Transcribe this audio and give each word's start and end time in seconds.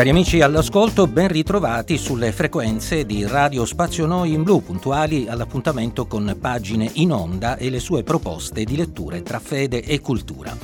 Cari 0.00 0.12
amici 0.12 0.40
all'ascolto, 0.40 1.06
ben 1.06 1.28
ritrovati 1.28 1.98
sulle 1.98 2.32
frequenze 2.32 3.04
di 3.04 3.26
Radio 3.26 3.66
Spazio 3.66 4.06
Noi 4.06 4.32
in 4.32 4.42
Blu, 4.44 4.62
puntuali 4.62 5.28
all'appuntamento 5.28 6.06
con 6.06 6.38
pagine 6.40 6.88
in 6.94 7.12
onda 7.12 7.58
e 7.58 7.68
le 7.68 7.80
sue 7.80 8.02
proposte 8.02 8.64
di 8.64 8.76
letture 8.76 9.22
tra 9.22 9.38
fede 9.38 9.82
e 9.82 10.00
cultura. 10.00 10.56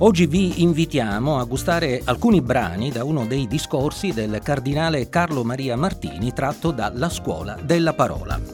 Oggi 0.00 0.26
vi 0.26 0.60
invitiamo 0.60 1.38
a 1.38 1.44
gustare 1.44 2.02
alcuni 2.04 2.42
brani 2.42 2.90
da 2.90 3.04
uno 3.04 3.24
dei 3.24 3.46
discorsi 3.46 4.12
del 4.12 4.40
cardinale 4.42 5.08
Carlo 5.08 5.44
Maria 5.44 5.78
Martini 5.78 6.34
tratto 6.34 6.70
dalla 6.70 7.08
Scuola 7.08 7.56
della 7.62 7.94
Parola. 7.94 8.53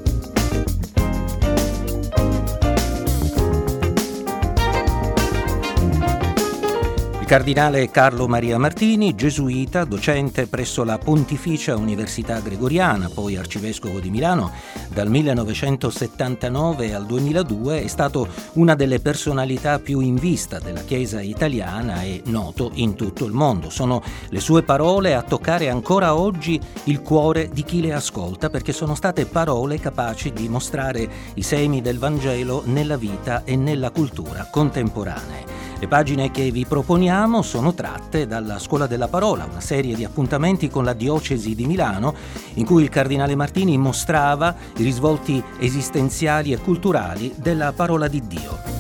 Cardinale 7.30 7.90
Carlo 7.90 8.26
Maria 8.26 8.58
Martini, 8.58 9.14
gesuita, 9.14 9.84
docente 9.84 10.48
presso 10.48 10.82
la 10.82 10.98
Pontificia 10.98 11.76
Università 11.76 12.40
Gregoriana, 12.40 13.08
poi 13.08 13.36
arcivescovo 13.36 14.00
di 14.00 14.10
Milano 14.10 14.50
dal 14.88 15.08
1979 15.08 16.92
al 16.92 17.06
2002, 17.06 17.84
è 17.84 17.86
stato 17.86 18.26
una 18.54 18.74
delle 18.74 18.98
personalità 18.98 19.78
più 19.78 20.00
in 20.00 20.16
vista 20.16 20.59
della 20.59 20.80
Chiesa 20.80 21.20
italiana 21.20 22.02
e 22.02 22.20
noto 22.24 22.72
in 22.74 22.96
tutto 22.96 23.26
il 23.26 23.32
mondo. 23.32 23.70
Sono 23.70 24.02
le 24.30 24.40
sue 24.40 24.65
parole 24.65 25.15
a 25.15 25.22
toccare 25.22 25.68
ancora 25.68 26.16
oggi 26.16 26.60
il 26.87 27.00
cuore 27.00 27.48
di 27.52 27.62
chi 27.62 27.80
le 27.80 27.92
ascolta 27.92 28.50
perché 28.50 28.72
sono 28.72 28.96
state 28.96 29.26
parole 29.26 29.78
capaci 29.78 30.32
di 30.32 30.48
mostrare 30.48 31.09
i 31.34 31.42
semi 31.44 31.80
del 31.80 32.00
Vangelo 32.00 32.65
nella 32.66 32.96
vita 32.96 33.44
e 33.44 33.54
nella 33.54 33.92
cultura 33.92 34.48
contemporanee. 34.50 35.59
Le 35.80 35.88
pagine 35.88 36.30
che 36.30 36.50
vi 36.50 36.66
proponiamo 36.66 37.40
sono 37.40 37.73
tratte 37.73 38.26
dalla 38.26 38.59
Scuola 38.59 38.86
della 38.86 39.09
Parola, 39.09 39.46
una 39.50 39.62
serie 39.62 39.95
di 39.95 40.04
appuntamenti 40.04 40.68
con 40.68 40.84
la 40.84 40.92
Diocesi 40.92 41.54
di 41.54 41.64
Milano 41.64 42.14
in 42.54 42.66
cui 42.66 42.82
il 42.82 42.90
Cardinale 42.90 43.34
Martini 43.34 43.78
mostrava 43.78 44.54
i 44.76 44.82
risvolti 44.82 45.42
esistenziali 45.59 46.52
e 46.52 46.59
culturali 46.59 47.32
della 47.34 47.72
parola 47.72 48.09
di 48.09 48.22
Dio. 48.26 48.79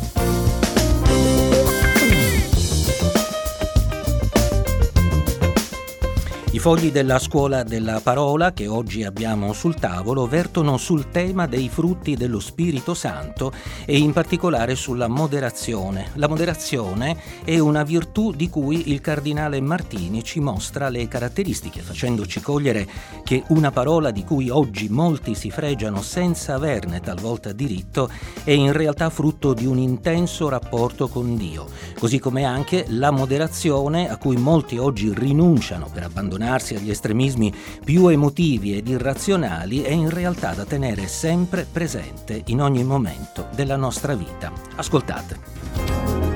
Fogli 6.60 6.92
della 6.92 7.18
scuola 7.18 7.62
della 7.62 8.00
parola 8.02 8.52
che 8.52 8.66
oggi 8.66 9.02
abbiamo 9.02 9.54
sul 9.54 9.76
tavolo 9.76 10.26
vertono 10.26 10.76
sul 10.76 11.08
tema 11.08 11.46
dei 11.46 11.70
frutti 11.70 12.16
dello 12.16 12.38
Spirito 12.38 12.92
Santo 12.92 13.50
e 13.86 13.96
in 13.96 14.12
particolare 14.12 14.74
sulla 14.74 15.08
moderazione. 15.08 16.10
La 16.16 16.28
moderazione 16.28 17.16
è 17.46 17.58
una 17.58 17.82
virtù 17.82 18.32
di 18.32 18.50
cui 18.50 18.90
il 18.92 19.00
cardinale 19.00 19.58
Martini 19.62 20.22
ci 20.22 20.40
mostra 20.40 20.90
le 20.90 21.08
caratteristiche, 21.08 21.80
facendoci 21.80 22.42
cogliere 22.42 22.86
che 23.24 23.42
una 23.48 23.70
parola 23.70 24.10
di 24.10 24.22
cui 24.22 24.50
oggi 24.50 24.90
molti 24.90 25.34
si 25.34 25.50
fregiano 25.50 26.02
senza 26.02 26.56
averne 26.56 27.00
talvolta 27.00 27.52
diritto 27.52 28.10
è 28.44 28.50
in 28.50 28.72
realtà 28.72 29.08
frutto 29.08 29.54
di 29.54 29.64
un 29.64 29.78
intenso 29.78 30.50
rapporto 30.50 31.08
con 31.08 31.38
Dio, 31.38 31.66
così 31.98 32.18
come 32.18 32.44
anche 32.44 32.84
la 32.88 33.10
moderazione 33.10 34.10
a 34.10 34.18
cui 34.18 34.36
molti 34.36 34.76
oggi 34.76 35.10
rinunciano 35.14 35.88
per 35.90 36.02
abbandonare 36.02 36.48
avvicinarsi 36.50 36.74
agli 36.74 36.90
estremismi 36.90 37.54
più 37.84 38.08
emotivi 38.08 38.76
ed 38.76 38.88
irrazionali 38.88 39.82
è 39.82 39.90
in 39.90 40.10
realtà 40.10 40.52
da 40.52 40.64
tenere 40.64 41.06
sempre 41.06 41.66
presente 41.70 42.42
in 42.46 42.60
ogni 42.60 42.84
momento 42.84 43.48
della 43.54 43.76
nostra 43.76 44.14
vita. 44.14 44.52
Ascoltate. 44.76 46.29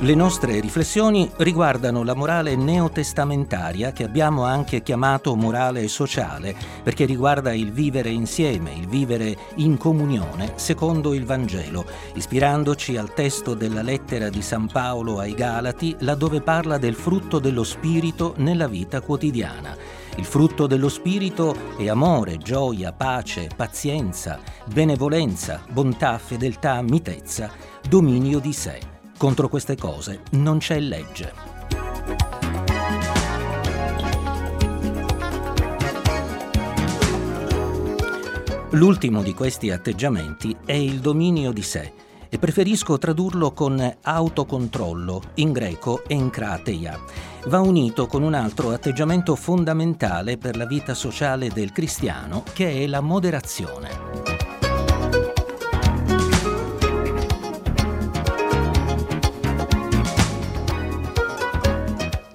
Le 0.00 0.14
nostre 0.14 0.60
riflessioni 0.60 1.28
riguardano 1.38 2.04
la 2.04 2.14
morale 2.14 2.54
neotestamentaria 2.54 3.90
che 3.90 4.04
abbiamo 4.04 4.44
anche 4.44 4.80
chiamato 4.80 5.34
morale 5.34 5.88
sociale 5.88 6.54
perché 6.84 7.04
riguarda 7.04 7.52
il 7.52 7.72
vivere 7.72 8.08
insieme, 8.08 8.72
il 8.74 8.86
vivere 8.86 9.36
in 9.56 9.76
comunione 9.76 10.52
secondo 10.54 11.14
il 11.14 11.24
Vangelo, 11.24 11.84
ispirandoci 12.14 12.96
al 12.96 13.12
testo 13.12 13.54
della 13.54 13.82
lettera 13.82 14.28
di 14.28 14.40
San 14.40 14.68
Paolo 14.68 15.18
ai 15.18 15.34
Galati 15.34 15.96
laddove 15.98 16.42
parla 16.42 16.78
del 16.78 16.94
frutto 16.94 17.40
dello 17.40 17.64
Spirito 17.64 18.34
nella 18.36 18.68
vita 18.68 19.00
quotidiana. 19.00 19.76
Il 20.14 20.24
frutto 20.24 20.68
dello 20.68 20.88
Spirito 20.88 21.74
è 21.76 21.88
amore, 21.88 22.36
gioia, 22.36 22.92
pace, 22.92 23.48
pazienza, 23.54 24.38
benevolenza, 24.72 25.60
bontà, 25.68 26.18
fedeltà, 26.18 26.80
mitezza, 26.82 27.50
dominio 27.88 28.38
di 28.38 28.52
sé. 28.52 28.97
Contro 29.18 29.48
queste 29.48 29.76
cose 29.76 30.20
non 30.30 30.58
c'è 30.58 30.78
legge. 30.78 31.32
L'ultimo 38.70 39.22
di 39.24 39.34
questi 39.34 39.72
atteggiamenti 39.72 40.56
è 40.64 40.74
il 40.74 41.00
dominio 41.00 41.50
di 41.50 41.62
sé 41.62 41.92
e 42.28 42.38
preferisco 42.38 42.96
tradurlo 42.96 43.50
con 43.50 43.96
autocontrollo, 44.00 45.22
in 45.34 45.50
greco 45.50 46.04
enkrateia. 46.06 47.00
Va 47.46 47.58
unito 47.58 48.06
con 48.06 48.22
un 48.22 48.34
altro 48.34 48.70
atteggiamento 48.70 49.34
fondamentale 49.34 50.38
per 50.38 50.56
la 50.56 50.66
vita 50.66 50.94
sociale 50.94 51.48
del 51.48 51.72
cristiano, 51.72 52.44
che 52.52 52.84
è 52.84 52.86
la 52.86 53.00
moderazione. 53.00 54.27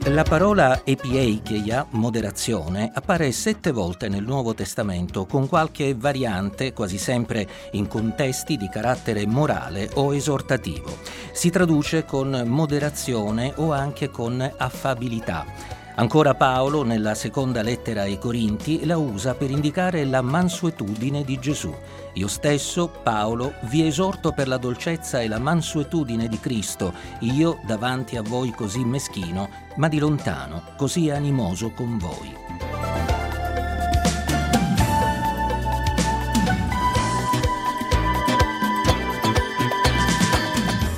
La 0.07 0.23
parola 0.23 0.81
epieikeia, 0.83 1.87
moderazione, 1.91 2.91
appare 2.93 3.31
sette 3.31 3.71
volte 3.71 4.09
nel 4.09 4.23
Nuovo 4.23 4.53
Testamento 4.53 5.25
con 5.25 5.47
qualche 5.47 5.95
variante, 5.95 6.73
quasi 6.73 6.97
sempre 6.97 7.47
in 7.71 7.87
contesti 7.87 8.57
di 8.57 8.67
carattere 8.67 9.25
morale 9.25 9.89
o 9.93 10.13
esortativo. 10.13 10.97
Si 11.31 11.49
traduce 11.49 12.03
con 12.03 12.43
moderazione 12.45 13.53
o 13.55 13.71
anche 13.71 14.09
con 14.09 14.41
affabilità. 14.57 15.82
Ancora 15.95 16.33
Paolo, 16.33 16.81
nella 16.81 17.13
seconda 17.13 17.61
lettera 17.61 18.01
ai 18.01 18.17
Corinti, 18.17 18.83
la 18.83 18.97
usa 18.97 19.35
per 19.35 19.51
indicare 19.51 20.03
la 20.05 20.21
mansuetudine 20.21 21.23
di 21.23 21.37
Gesù. 21.39 21.71
Io 22.13 22.27
stesso, 22.27 22.89
Paolo, 23.03 23.53
vi 23.65 23.85
esorto 23.85 24.31
per 24.31 24.47
la 24.47 24.57
dolcezza 24.57 25.21
e 25.21 25.27
la 25.27 25.37
mansuetudine 25.37 26.27
di 26.27 26.39
Cristo, 26.39 26.93
io 27.19 27.59
davanti 27.67 28.17
a 28.17 28.23
voi 28.23 28.49
così 28.51 28.83
meschino, 28.83 29.47
ma 29.75 29.87
di 29.87 29.99
lontano, 29.99 30.63
così 30.77 31.11
animoso 31.11 31.69
con 31.69 31.99
voi. 31.99 32.42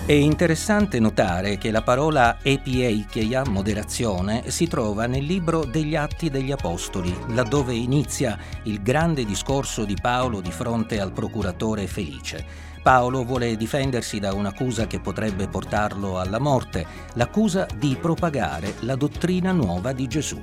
È 0.08 0.12
interessante 0.12 1.00
notare 1.00 1.58
che 1.58 1.72
la 1.72 1.82
parola 1.82 2.38
epieicheia, 2.44 3.42
moderazione, 3.44 4.52
si 4.52 4.68
trova 4.68 5.08
nel 5.08 5.24
libro 5.24 5.66
degli 5.66 5.96
Atti 5.96 6.30
degli 6.30 6.52
Apostoli, 6.52 7.12
laddove 7.30 7.74
inizia 7.74 8.38
il 8.66 8.84
grande 8.84 9.26
discorso 9.26 9.84
di 9.84 9.98
Paolo 10.00 10.42
di 10.42 10.52
fronte 10.52 11.00
al 11.00 11.12
procuratore 11.12 11.88
Felice. 11.88 12.46
Paolo 12.84 13.24
vuole 13.24 13.58
difendersi 13.58 14.20
da 14.20 14.32
un'accusa 14.32 14.86
che 14.86 15.00
potrebbe 15.00 15.48
portarlo 15.48 16.20
alla 16.20 16.40
morte, 16.40 16.86
l'accusa 17.14 17.66
di 17.76 17.98
propagare 18.00 18.76
la 18.82 18.96
dottrina 18.96 19.54
nuova 19.54 19.92
di 19.92 20.06
Gesù. 20.06 20.40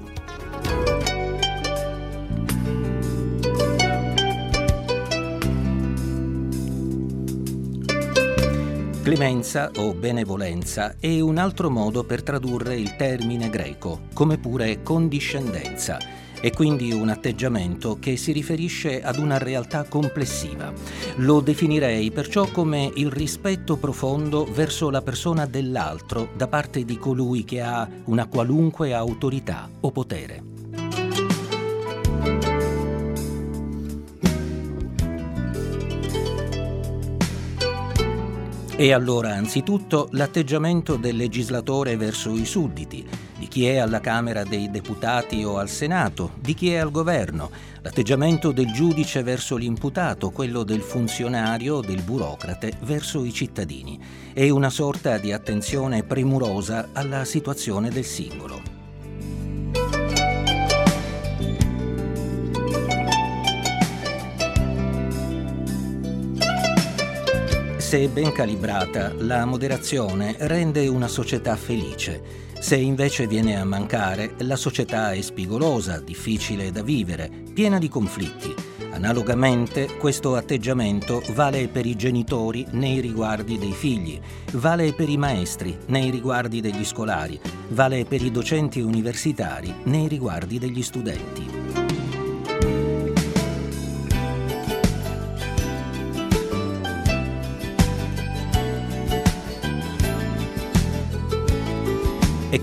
Clemenza 9.03 9.73
o 9.79 9.95
benevolenza 9.95 10.95
è 11.01 11.19
un 11.19 11.37
altro 11.37 11.69
modo 11.71 12.05
per 12.05 12.23
tradurre 12.23 12.77
il 12.77 12.95
termine 12.95 13.51
greco, 13.51 14.03
come 14.15 14.39
pure 14.39 14.81
condiscendenza. 14.85 15.99
È 16.41 16.53
quindi 16.53 16.93
un 16.93 17.09
atteggiamento 17.09 17.99
che 17.99 18.17
si 18.17 18.31
riferisce 18.31 19.03
ad 19.03 19.19
una 19.19 19.39
realtà 19.39 19.83
complessiva. 19.89 20.73
Lo 21.17 21.41
definirei 21.41 22.13
perciò 22.13 22.47
come 22.47 22.93
il 22.95 23.11
rispetto 23.11 23.77
profondo 23.77 24.45
verso 24.45 24.89
la 24.89 25.03
persona 25.03 25.47
dell'altro 25.47 26.29
da 26.37 26.47
parte 26.47 26.85
di 26.85 26.97
colui 26.97 27.43
che 27.43 27.61
ha 27.61 27.89
una 28.05 28.29
qualunque 28.29 28.95
autorità 28.95 29.69
o 29.81 29.91
potere. 29.91 30.62
E 38.83 38.93
allora 38.93 39.37
anzitutto 39.37 40.09
l'atteggiamento 40.11 40.97
del 40.97 41.15
legislatore 41.15 41.97
verso 41.97 42.35
i 42.35 42.45
sudditi, 42.45 43.07
di 43.39 43.47
chi 43.47 43.65
è 43.65 43.77
alla 43.77 44.01
Camera 44.01 44.43
dei 44.43 44.73
Deputati 44.73 45.45
o 45.45 45.59
al 45.59 45.69
Senato, 45.69 46.33
di 46.41 46.53
chi 46.53 46.73
è 46.73 46.79
al 46.79 46.91
governo, 46.91 47.49
l'atteggiamento 47.81 48.51
del 48.51 48.73
giudice 48.73 49.23
verso 49.23 49.55
l'imputato, 49.55 50.31
quello 50.31 50.65
del 50.65 50.81
funzionario, 50.81 51.81
del 51.81 52.03
burocrate 52.03 52.73
verso 52.81 53.25
i 53.25 53.33
cittadini, 53.33 54.03
e 54.33 54.51
una 54.51 54.69
sorta 54.69 55.17
di 55.17 55.33
attenzione 55.33 56.03
premurosa 56.03 56.89
alla 56.93 57.25
situazione 57.25 57.89
del 57.89 58.05
singolo. 58.05 58.72
Se 67.93 68.09
ben 68.09 68.33
calibrata, 68.33 69.13
la 69.19 69.45
moderazione 69.45 70.35
rende 70.39 70.89
una 70.89 71.09
società 71.09 71.57
felice. 71.57 72.23
Se 72.59 72.75
invece 72.75 73.27
viene 73.27 73.61
a 73.61 73.67
mancare, 73.67 74.33
la 74.39 74.57
società 74.57 75.13
è 75.13 75.21
spigolosa, 75.21 76.01
difficile 76.01 76.73
da 76.73 76.83
vivere, 76.83 77.31
piena 77.53 77.77
di 77.77 77.91
conflitti. 77.91 78.55
Analogamente, 78.93 79.99
questo 79.99 80.37
atteggiamento 80.37 81.23
vale 81.35 81.69
per 81.69 81.85
i 81.85 81.95
genitori 81.95 82.65
nei 82.71 83.01
riguardi 83.01 83.59
dei 83.59 83.73
figli, 83.73 84.19
vale 84.53 84.95
per 84.95 85.11
i 85.11 85.19
maestri 85.19 85.77
nei 85.89 86.09
riguardi 86.09 86.63
degli 86.63 86.87
scolari, 86.87 87.39
vale 87.69 88.07
per 88.07 88.23
i 88.23 88.31
docenti 88.31 88.81
universitari 88.81 89.71
nei 89.85 90.09
riguardi 90.09 90.59
degli 90.59 90.83
studenti. 90.83 91.62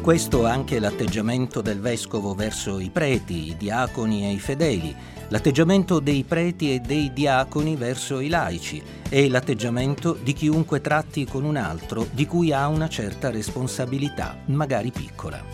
Questo 0.09 0.47
anche 0.47 0.79
l'atteggiamento 0.79 1.61
del 1.61 1.79
vescovo 1.79 2.33
verso 2.33 2.79
i 2.79 2.89
preti, 2.89 3.49
i 3.49 3.55
diaconi 3.55 4.25
e 4.25 4.31
i 4.31 4.39
fedeli, 4.39 4.95
l'atteggiamento 5.27 5.99
dei 5.99 6.23
preti 6.23 6.73
e 6.73 6.79
dei 6.79 7.13
diaconi 7.13 7.75
verso 7.75 8.19
i 8.19 8.27
laici 8.27 8.81
e 9.07 9.29
l'atteggiamento 9.29 10.13
di 10.19 10.33
chiunque 10.33 10.81
tratti 10.81 11.25
con 11.25 11.43
un 11.43 11.57
altro 11.57 12.07
di 12.09 12.25
cui 12.25 12.51
ha 12.51 12.67
una 12.69 12.89
certa 12.89 13.29
responsabilità, 13.29 14.35
magari 14.45 14.89
piccola. 14.89 15.45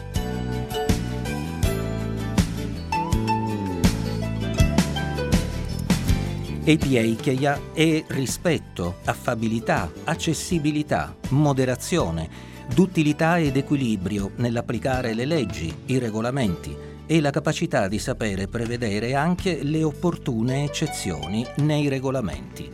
Epieicheia 6.63 7.59
è 7.73 8.05
rispetto, 8.07 8.99
affabilità, 9.03 9.91
accessibilità, 10.05 11.13
moderazione, 11.31 12.53
d'utilità 12.73 13.39
ed 13.39 13.57
equilibrio 13.57 14.31
nell'applicare 14.37 15.13
le 15.13 15.25
leggi, 15.25 15.73
i 15.87 15.97
regolamenti 15.97 16.75
e 17.05 17.21
la 17.21 17.29
capacità 17.29 17.87
di 17.87 17.99
sapere 17.99 18.47
prevedere 18.47 19.13
anche 19.13 19.63
le 19.63 19.83
opportune 19.83 20.63
eccezioni 20.63 21.45
nei 21.57 21.87
regolamenti 21.87 22.71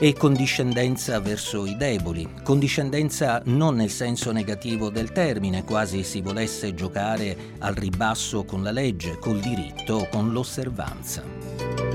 e 0.00 0.12
condiscendenza 0.12 1.18
verso 1.20 1.66
i 1.66 1.76
deboli, 1.76 2.28
condiscendenza 2.44 3.42
non 3.46 3.76
nel 3.76 3.90
senso 3.90 4.30
negativo 4.30 4.90
del 4.90 5.10
termine, 5.10 5.64
quasi 5.64 6.04
si 6.04 6.20
volesse 6.20 6.72
giocare 6.72 7.36
al 7.58 7.74
ribasso 7.74 8.44
con 8.44 8.62
la 8.62 8.70
legge, 8.70 9.18
col 9.18 9.40
diritto 9.40 10.06
con 10.10 10.32
l'osservanza. 10.32 11.87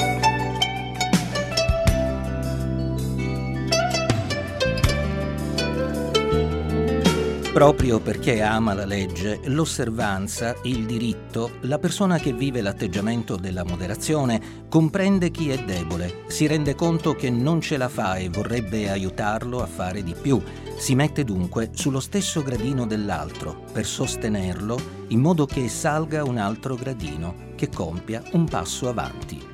Proprio 7.53 7.99
perché 7.99 8.41
ama 8.41 8.73
la 8.73 8.83
legge, 8.83 9.39
l'osservanza, 9.43 10.55
il 10.63 10.87
diritto, 10.87 11.51
la 11.61 11.77
persona 11.77 12.17
che 12.17 12.33
vive 12.33 12.61
l'atteggiamento 12.61 13.35
della 13.35 13.63
moderazione 13.63 14.65
comprende 14.67 15.29
chi 15.29 15.51
è 15.51 15.63
debole, 15.63 16.23
si 16.29 16.47
rende 16.47 16.73
conto 16.73 17.13
che 17.13 17.29
non 17.29 17.61
ce 17.61 17.77
la 17.77 17.89
fa 17.89 18.15
e 18.15 18.29
vorrebbe 18.29 18.89
aiutarlo 18.89 19.61
a 19.61 19.67
fare 19.67 20.01
di 20.01 20.15
più. 20.19 20.41
Si 20.77 20.95
mette 20.95 21.23
dunque 21.23 21.69
sullo 21.73 21.99
stesso 21.99 22.41
gradino 22.41 22.87
dell'altro 22.87 23.65
per 23.71 23.85
sostenerlo 23.85 25.03
in 25.09 25.19
modo 25.19 25.45
che 25.45 25.69
salga 25.69 26.23
un 26.23 26.39
altro 26.39 26.73
gradino, 26.73 27.51
che 27.55 27.69
compia 27.69 28.23
un 28.31 28.45
passo 28.45 28.89
avanti. 28.89 29.52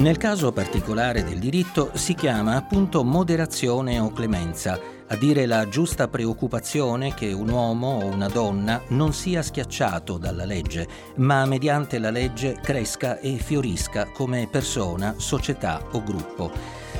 Nel 0.00 0.16
caso 0.16 0.50
particolare 0.50 1.22
del 1.22 1.38
diritto 1.38 1.90
si 1.92 2.14
chiama 2.14 2.56
appunto 2.56 3.04
moderazione 3.04 3.98
o 3.98 4.10
clemenza, 4.10 4.80
a 5.06 5.14
dire 5.14 5.44
la 5.44 5.68
giusta 5.68 6.08
preoccupazione 6.08 7.12
che 7.12 7.34
un 7.34 7.50
uomo 7.50 7.98
o 7.98 8.06
una 8.06 8.28
donna 8.28 8.80
non 8.88 9.12
sia 9.12 9.42
schiacciato 9.42 10.16
dalla 10.16 10.46
legge, 10.46 10.88
ma 11.16 11.44
mediante 11.44 11.98
la 11.98 12.08
legge 12.08 12.58
cresca 12.62 13.18
e 13.18 13.36
fiorisca 13.36 14.06
come 14.06 14.48
persona, 14.50 15.16
società 15.18 15.84
o 15.92 16.02
gruppo. 16.02 16.50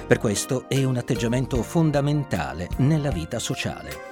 Per 0.06 0.18
questo 0.18 0.68
è 0.68 0.84
un 0.84 0.98
atteggiamento 0.98 1.62
fondamentale 1.62 2.68
nella 2.76 3.10
vita 3.10 3.38
sociale. 3.38 4.09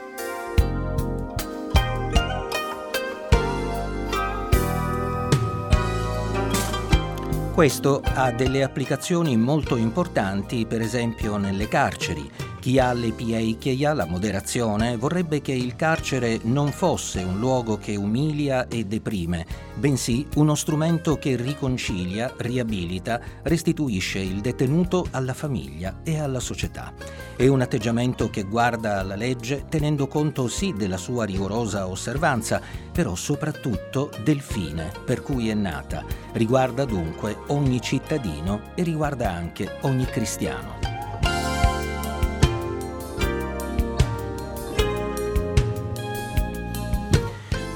Questo 7.59 8.01
ha 8.05 8.31
delle 8.31 8.63
applicazioni 8.63 9.37
molto 9.37 9.75
importanti, 9.75 10.65
per 10.65 10.81
esempio 10.81 11.39
nelle 11.39 11.67
carceri. 11.67 12.48
Chi 12.69 12.79
ha 12.79 12.93
l'epieicheia, 12.93 13.95
la 13.95 14.05
moderazione, 14.05 14.99
vorrebbe 14.99 15.41
che 15.41 15.53
il 15.53 15.75
carcere 15.75 16.39
non 16.43 16.71
fosse 16.71 17.23
un 17.23 17.39
luogo 17.39 17.79
che 17.79 17.97
umilia 17.97 18.69
e 18.69 18.85
deprime, 18.85 19.47
bensì 19.75 20.27
uno 20.35 20.55
strumento 20.55 21.17
che 21.17 21.35
riconcilia, 21.37 22.31
riabilita, 22.37 23.23
restituisce 23.45 24.19
il 24.19 24.43
detenuto 24.43 25.07
alla 25.13 25.33
famiglia 25.33 26.01
e 26.05 26.21
alla 26.21 26.41
società. 26.41 26.93
È 27.37 27.47
un 27.47 27.63
atteggiamento 27.63 28.29
che 28.29 28.43
guarda 28.43 28.99
alla 28.99 29.17
legge 29.17 29.65
tenendo 29.71 30.07
conto 30.07 30.47
sì 30.47 30.75
della 30.77 30.99
sua 30.99 31.25
rigorosa 31.25 31.89
osservanza, 31.89 32.61
però 32.93 33.15
soprattutto 33.15 34.11
del 34.23 34.41
fine 34.41 34.93
per 35.07 35.23
cui 35.23 35.49
è 35.49 35.55
nata. 35.55 36.05
Riguarda 36.33 36.85
dunque 36.85 37.35
ogni 37.47 37.81
cittadino 37.81 38.73
e 38.75 38.83
riguarda 38.83 39.33
anche 39.33 39.79
ogni 39.85 40.05
cristiano. 40.05 40.78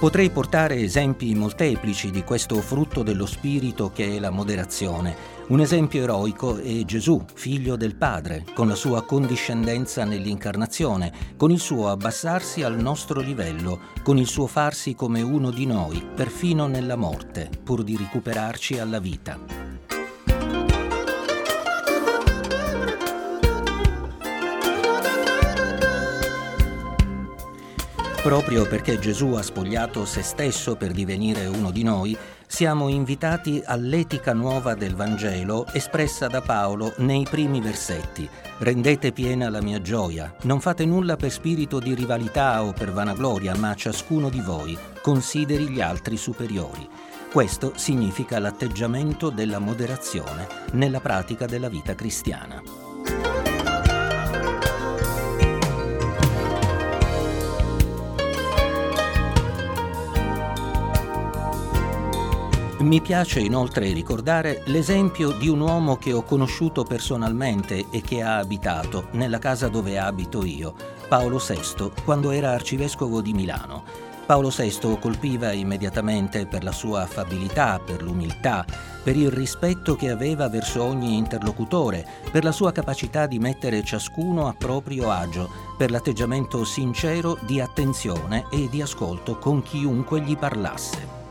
Potrei 0.02 0.30
portare 0.30 0.80
esempi 0.80 1.32
molteplici 1.32 2.10
di 2.10 2.24
questo 2.24 2.56
frutto 2.56 3.04
dello 3.04 3.24
spirito 3.24 3.92
che 3.92 4.16
è 4.16 4.18
la 4.18 4.30
moderazione. 4.30 5.14
Un 5.46 5.60
esempio 5.60 6.02
eroico 6.02 6.56
è 6.56 6.82
Gesù, 6.84 7.24
figlio 7.34 7.76
del 7.76 7.94
Padre, 7.94 8.44
con 8.52 8.66
la 8.66 8.74
sua 8.74 9.04
condiscendenza 9.04 10.02
nell'incarnazione, 10.02 11.12
con 11.36 11.52
il 11.52 11.60
suo 11.60 11.88
abbassarsi 11.88 12.64
al 12.64 12.80
nostro 12.80 13.20
livello, 13.20 13.78
con 14.02 14.18
il 14.18 14.26
suo 14.26 14.48
farsi 14.48 14.96
come 14.96 15.22
uno 15.22 15.52
di 15.52 15.66
noi, 15.66 16.04
perfino 16.16 16.66
nella 16.66 16.96
morte, 16.96 17.48
pur 17.62 17.84
di 17.84 17.96
recuperarci 17.96 18.80
alla 18.80 18.98
vita. 18.98 19.91
Proprio 28.22 28.68
perché 28.68 29.00
Gesù 29.00 29.32
ha 29.32 29.42
spogliato 29.42 30.04
se 30.04 30.22
stesso 30.22 30.76
per 30.76 30.92
divenire 30.92 31.46
uno 31.46 31.72
di 31.72 31.82
noi, 31.82 32.16
siamo 32.46 32.86
invitati 32.86 33.60
all'etica 33.64 34.32
nuova 34.32 34.74
del 34.74 34.94
Vangelo 34.94 35.66
espressa 35.72 36.28
da 36.28 36.40
Paolo 36.40 36.94
nei 36.98 37.26
primi 37.28 37.60
versetti. 37.60 38.28
Rendete 38.58 39.10
piena 39.10 39.50
la 39.50 39.60
mia 39.60 39.80
gioia, 39.80 40.32
non 40.42 40.60
fate 40.60 40.86
nulla 40.86 41.16
per 41.16 41.32
spirito 41.32 41.80
di 41.80 41.94
rivalità 41.94 42.62
o 42.62 42.72
per 42.72 42.92
vanagloria, 42.92 43.56
ma 43.56 43.74
ciascuno 43.74 44.28
di 44.28 44.40
voi 44.40 44.78
consideri 45.02 45.68
gli 45.68 45.80
altri 45.80 46.16
superiori. 46.16 46.88
Questo 47.28 47.72
significa 47.74 48.38
l'atteggiamento 48.38 49.30
della 49.30 49.58
moderazione 49.58 50.46
nella 50.74 51.00
pratica 51.00 51.46
della 51.46 51.68
vita 51.68 51.96
cristiana. 51.96 52.91
Mi 62.82 63.00
piace 63.00 63.38
inoltre 63.38 63.92
ricordare 63.92 64.62
l'esempio 64.66 65.30
di 65.30 65.46
un 65.46 65.60
uomo 65.60 65.96
che 65.96 66.12
ho 66.12 66.24
conosciuto 66.24 66.82
personalmente 66.82 67.86
e 67.90 68.00
che 68.00 68.22
ha 68.22 68.38
abitato 68.38 69.06
nella 69.12 69.38
casa 69.38 69.68
dove 69.68 70.00
abito 70.00 70.44
io, 70.44 70.74
Paolo 71.06 71.38
VI, 71.38 71.92
quando 72.04 72.32
era 72.32 72.50
arcivescovo 72.50 73.20
di 73.20 73.34
Milano. 73.34 73.84
Paolo 74.26 74.48
VI 74.48 74.98
colpiva 74.98 75.52
immediatamente 75.52 76.46
per 76.46 76.64
la 76.64 76.72
sua 76.72 77.02
affabilità, 77.02 77.78
per 77.78 78.02
l'umiltà, 78.02 78.64
per 79.02 79.16
il 79.16 79.30
rispetto 79.30 79.94
che 79.94 80.10
aveva 80.10 80.48
verso 80.48 80.82
ogni 80.82 81.16
interlocutore, 81.16 82.04
per 82.32 82.42
la 82.42 82.52
sua 82.52 82.72
capacità 82.72 83.26
di 83.26 83.38
mettere 83.38 83.84
ciascuno 83.84 84.48
a 84.48 84.54
proprio 84.58 85.08
agio, 85.08 85.48
per 85.78 85.92
l'atteggiamento 85.92 86.64
sincero 86.64 87.38
di 87.42 87.60
attenzione 87.60 88.46
e 88.50 88.68
di 88.68 88.82
ascolto 88.82 89.38
con 89.38 89.62
chiunque 89.62 90.20
gli 90.20 90.36
parlasse. 90.36 91.21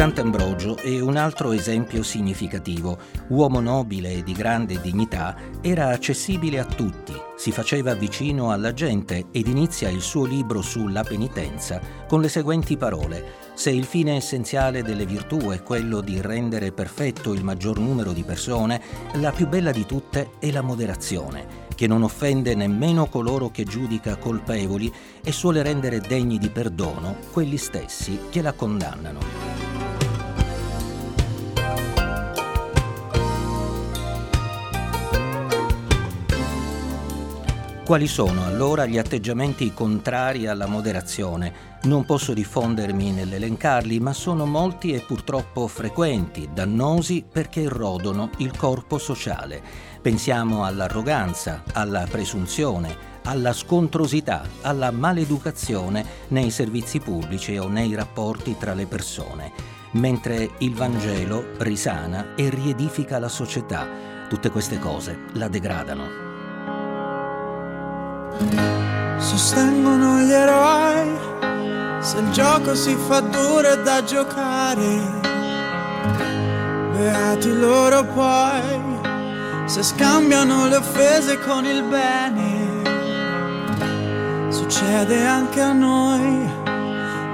Sant'Ambrogio 0.00 0.78
è 0.78 0.98
un 0.98 1.18
altro 1.18 1.52
esempio 1.52 2.02
significativo. 2.02 2.96
Uomo 3.28 3.60
nobile 3.60 4.10
e 4.10 4.22
di 4.22 4.32
grande 4.32 4.80
dignità, 4.80 5.36
era 5.60 5.88
accessibile 5.88 6.58
a 6.58 6.64
tutti, 6.64 7.12
si 7.36 7.52
faceva 7.52 7.92
vicino 7.92 8.50
alla 8.50 8.72
gente 8.72 9.26
ed 9.30 9.46
inizia 9.46 9.90
il 9.90 10.00
suo 10.00 10.24
libro 10.24 10.62
sulla 10.62 11.02
penitenza 11.02 11.82
con 12.08 12.22
le 12.22 12.30
seguenti 12.30 12.78
parole. 12.78 13.50
Se 13.52 13.68
il 13.68 13.84
fine 13.84 14.16
essenziale 14.16 14.82
delle 14.82 15.04
virtù 15.04 15.50
è 15.50 15.62
quello 15.62 16.00
di 16.00 16.18
rendere 16.22 16.72
perfetto 16.72 17.34
il 17.34 17.44
maggior 17.44 17.78
numero 17.78 18.12
di 18.12 18.22
persone, 18.22 18.80
la 19.16 19.32
più 19.32 19.48
bella 19.48 19.70
di 19.70 19.84
tutte 19.84 20.30
è 20.38 20.50
la 20.50 20.62
moderazione, 20.62 21.66
che 21.74 21.86
non 21.86 22.02
offende 22.02 22.54
nemmeno 22.54 23.04
coloro 23.04 23.50
che 23.50 23.64
giudica 23.64 24.16
colpevoli 24.16 24.90
e 25.22 25.30
suole 25.30 25.62
rendere 25.62 26.00
degni 26.00 26.38
di 26.38 26.48
perdono 26.48 27.16
quelli 27.32 27.58
stessi 27.58 28.18
che 28.30 28.40
la 28.40 28.54
condannano. 28.54 29.49
Quali 37.90 38.06
sono 38.06 38.44
allora 38.44 38.86
gli 38.86 38.98
atteggiamenti 38.98 39.74
contrari 39.74 40.46
alla 40.46 40.68
moderazione? 40.68 41.78
Non 41.82 42.04
posso 42.04 42.32
diffondermi 42.32 43.10
nell'elencarli, 43.10 43.98
ma 43.98 44.12
sono 44.12 44.46
molti 44.46 44.92
e 44.92 45.00
purtroppo 45.00 45.66
frequenti, 45.66 46.50
dannosi 46.54 47.24
perché 47.28 47.62
erodono 47.62 48.30
il 48.36 48.56
corpo 48.56 48.96
sociale. 48.96 49.60
Pensiamo 50.00 50.64
all'arroganza, 50.64 51.64
alla 51.72 52.06
presunzione, 52.08 52.96
alla 53.24 53.52
scontrosità, 53.52 54.44
alla 54.60 54.92
maleducazione 54.92 56.04
nei 56.28 56.52
servizi 56.52 57.00
pubblici 57.00 57.58
o 57.58 57.66
nei 57.66 57.96
rapporti 57.96 58.56
tra 58.56 58.72
le 58.72 58.86
persone, 58.86 59.50
mentre 59.94 60.48
il 60.58 60.74
Vangelo 60.74 61.44
risana 61.58 62.36
e 62.36 62.50
riedifica 62.50 63.18
la 63.18 63.28
società. 63.28 63.84
Tutte 64.28 64.48
queste 64.50 64.78
cose 64.78 65.24
la 65.32 65.48
degradano. 65.48 66.29
Sostengono 69.18 70.20
gli 70.20 70.32
eroi 70.32 71.18
se 72.00 72.18
il 72.18 72.30
gioco 72.30 72.74
si 72.74 72.96
fa 73.06 73.20
duro 73.20 73.76
da 73.76 74.02
giocare. 74.02 75.18
Beati 76.92 77.58
loro 77.58 78.04
poi 78.04 78.98
se 79.66 79.82
scambiano 79.82 80.66
le 80.66 80.76
offese 80.76 81.38
con 81.40 81.64
il 81.64 81.82
bene. 81.84 82.58
Succede 84.50 85.26
anche 85.26 85.60
a 85.60 85.72
noi 85.72 86.50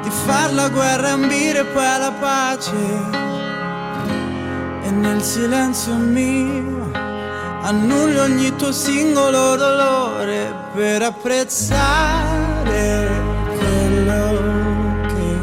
di 0.02 0.10
far 0.10 0.52
la 0.52 0.68
guerra 0.68 1.12
ambire 1.12 1.64
poi 1.64 1.86
alla 1.86 2.12
pace. 2.12 3.24
E 4.82 4.90
nel 4.90 5.22
silenzio 5.22 5.94
mio 5.94 6.90
annullo 7.62 8.22
ogni 8.22 8.54
tuo 8.56 8.70
singolo 8.70 9.56
dolore 9.56 10.45
per 10.76 11.00
apprezzare 11.00 11.74
quello 13.58 14.36
che 15.08 15.38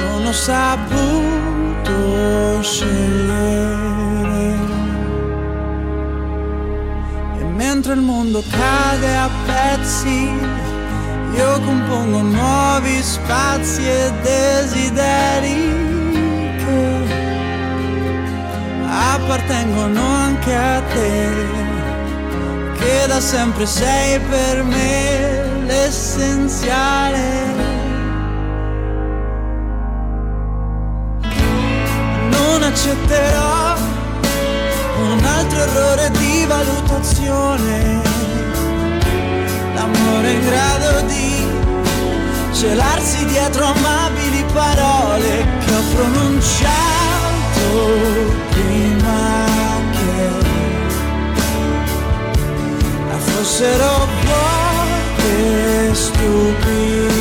non 0.00 0.26
ho 0.26 0.32
saputo 0.32 1.92
scegliere. 2.60 4.58
E 7.38 7.44
mentre 7.54 7.92
il 7.92 8.00
mondo 8.00 8.42
cade 8.50 9.16
a 9.16 9.30
pezzi, 9.46 10.28
io 11.36 11.60
compongo 11.60 12.20
nuovi 12.20 13.00
spazi 13.00 13.88
e 13.88 14.12
desideri 14.22 15.84
appartengono 19.14 20.00
anche 20.00 20.54
a 20.54 20.80
te, 20.80 21.63
che 22.84 23.06
da 23.06 23.20
sempre 23.20 23.64
sei 23.66 24.20
per 24.20 24.62
me 24.62 25.64
l'essenziale. 25.64 27.22
Non 32.30 32.62
accetterò 32.62 33.74
un 35.10 35.24
altro 35.24 35.58
errore 35.58 36.10
di 36.10 36.44
valutazione, 36.46 38.02
l'amore 39.74 40.30
in 40.30 40.44
grado 40.44 41.00
di 41.06 41.46
celarsi 42.52 43.24
dietro 43.26 43.64
amabili 43.64 44.44
parole 44.52 45.46
che 45.64 45.74
ho 45.74 45.82
pronunciato 45.94 46.72
prima 48.50 49.53
set 53.44 53.78
of 53.78 54.08
walking 54.26 55.94
stupid 55.94 57.13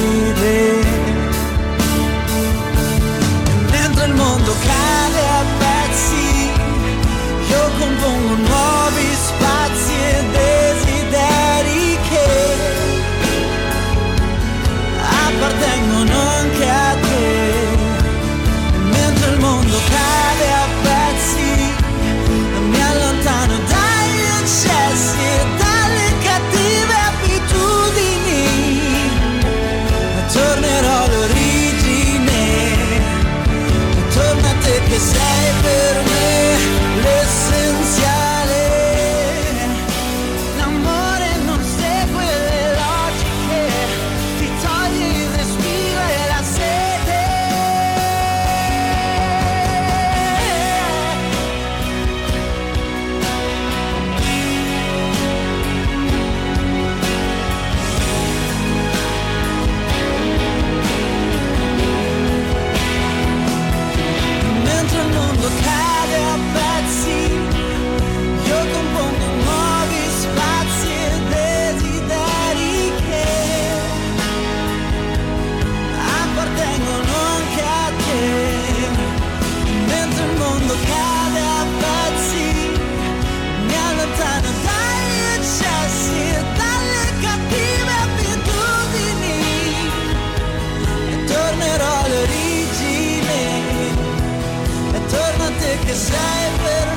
che 95.79 95.93
sei 95.93 96.49
per 96.61 96.92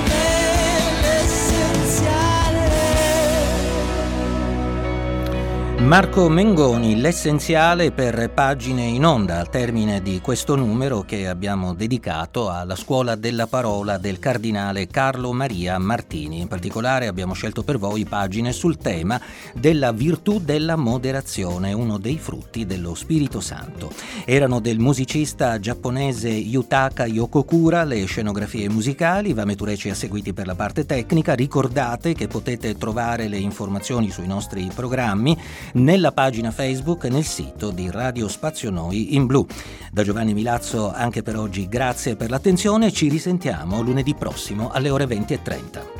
Marco 5.87 6.29
Mengoni, 6.29 6.97
l'essenziale 6.97 7.93
per 7.93 8.33
pagine 8.35 8.83
in 8.83 9.07
onda 9.07 9.39
al 9.39 9.49
termine 9.49 10.03
di 10.03 10.21
questo 10.21 10.57
numero 10.57 11.03
che 11.03 11.29
abbiamo 11.29 11.75
dedicato 11.75 12.51
alla 12.51 12.75
scuola 12.75 13.15
della 13.15 13.47
parola 13.47 13.97
del 13.97 14.19
cardinale 14.19 14.89
Carlo 14.89 15.33
Maria 15.33 15.79
Martini. 15.79 16.41
In 16.41 16.49
particolare 16.49 17.07
abbiamo 17.07 17.35
scelto 17.35 17.63
per 17.63 17.79
voi 17.79 18.05
pagine 18.05 18.51
sul 18.51 18.79
tema 18.79 19.21
della 19.55 19.93
virtù 19.93 20.41
della 20.41 20.75
moderazione, 20.75 21.73
uno 21.73 21.99
dei 21.99 22.19
frutti 22.19 22.67
dello 22.67 22.97
Spirito 22.97 23.39
Santo. 23.39 23.93
Erano 24.25 24.59
del 24.59 24.81
musicista 24.81 25.61
giapponese 25.61 26.31
Yutaka 26.31 27.07
Yokokura 27.07 27.85
le 27.85 28.05
scenografie 28.07 28.69
musicali, 28.69 29.35
Vameture 29.35 29.77
ci 29.77 29.91
ha 29.91 29.95
seguiti 29.95 30.33
per 30.33 30.47
la 30.47 30.57
parte 30.57 30.85
tecnica, 30.85 31.35
ricordate 31.35 32.13
che 32.13 32.27
potete 32.27 32.77
trovare 32.77 33.29
le 33.29 33.39
informazioni 33.39 34.11
sui 34.11 34.27
nostri 34.27 34.69
programmi 34.75 35.39
nella 35.77 36.13
pagina 36.13 36.51
Facebook 36.51 37.05
e 37.05 37.09
nel 37.09 37.25
sito 37.25 37.71
di 37.71 37.91
Radio 37.91 38.29
Spazio 38.29 38.71
Noi 38.71 39.15
in 39.15 39.27
blu. 39.27 39.47
Da 39.91 40.03
Giovanni 40.03 40.35
Milazzo 40.35 40.93
anche 40.93 41.23
per 41.23 41.37
oggi 41.37 41.69
grazie 41.69 42.17
per 42.17 42.31
l'attenzione, 42.31 42.93
ci 42.93 43.09
risentiamo 43.09 43.81
lunedì 43.81 44.15
prossimo 44.15 44.71
alle 44.71 44.91
ore 44.91 45.07
20.30. 45.07 45.96